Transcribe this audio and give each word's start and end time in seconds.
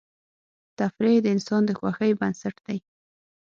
تفریح 0.79 1.17
د 1.23 1.27
انسان 1.35 1.61
د 1.65 1.69
خوښۍ 1.79 2.11
بنسټ 2.19 2.55
دی. 2.67 2.77